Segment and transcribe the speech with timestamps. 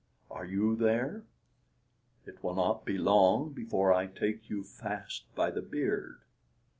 [0.31, 1.21] are you there?
[2.25, 6.21] It will not be long before I take you fast by the beard."